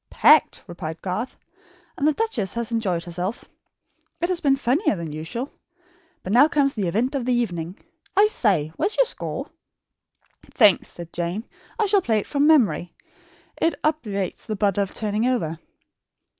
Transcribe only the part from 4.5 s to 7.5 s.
funnier than usual. But now comes the event of the